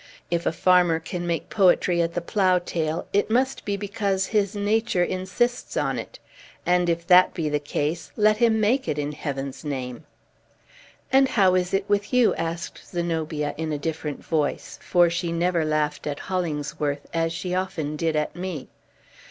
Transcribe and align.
If 0.31 0.47
a 0.47 0.51
farmer 0.51 0.99
can 0.99 1.27
make 1.27 1.51
poetry 1.51 2.01
at 2.01 2.15
the 2.15 2.21
plough 2.21 2.57
tail, 2.57 3.05
it 3.13 3.29
must 3.29 3.65
be 3.65 3.77
because 3.77 4.25
his 4.25 4.55
nature 4.55 5.03
insists 5.03 5.77
on 5.77 5.99
it; 5.99 6.17
and 6.65 6.89
if 6.89 7.05
that 7.05 7.35
be 7.35 7.49
the 7.49 7.59
case, 7.59 8.11
let 8.17 8.37
him 8.37 8.59
make 8.59 8.87
it, 8.87 8.97
in 8.97 9.11
Heaven's 9.11 9.63
name!" 9.63 10.05
"And 11.11 11.29
how 11.29 11.53
is 11.53 11.71
it 11.71 11.85
with 11.87 12.11
you?" 12.11 12.33
asked 12.33 12.81
Zenobia, 12.83 13.53
in 13.57 13.71
a 13.71 13.77
different 13.77 14.25
voice; 14.25 14.79
for 14.81 15.07
she 15.11 15.31
never 15.31 15.63
laughed 15.63 16.07
at 16.07 16.17
Hollingsworth, 16.21 17.05
as 17.13 17.31
she 17.31 17.53
often 17.53 17.95
did 17.95 18.15
at 18.15 18.35
me. 18.35 18.69